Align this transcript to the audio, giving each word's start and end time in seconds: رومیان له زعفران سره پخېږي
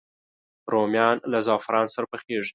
رومیان 0.71 1.17
له 1.31 1.39
زعفران 1.47 1.85
سره 1.95 2.05
پخېږي 2.11 2.49